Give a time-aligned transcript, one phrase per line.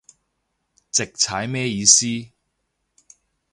[0.91, 2.07] 直踩咩意思